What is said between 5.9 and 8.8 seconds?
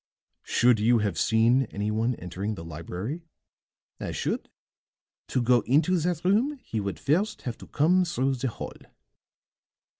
that room he would first have to come through the hall."